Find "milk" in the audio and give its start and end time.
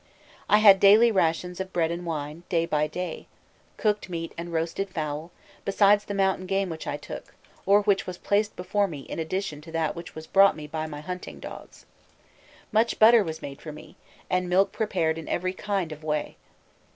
14.49-14.71